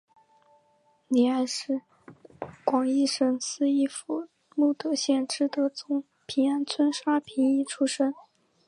[1.09, 1.83] 黎艾是
[2.65, 8.11] 广义省思义府慕德县知德总平安村沙平邑出生。